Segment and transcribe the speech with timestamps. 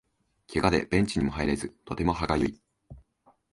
[0.47, 2.59] ケガでベンチにも入れずとても歯がゆい